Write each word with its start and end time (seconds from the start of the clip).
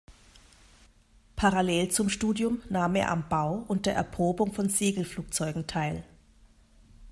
Parallel 1.35 1.91
zum 1.91 2.09
Studium 2.09 2.63
nahm 2.69 2.95
er 2.95 3.11
am 3.11 3.29
Bau 3.29 3.63
und 3.67 3.85
der 3.85 3.93
Erprobung 3.93 4.51
von 4.51 4.67
Segelflugzeugen 4.67 5.67
teil. 5.67 6.03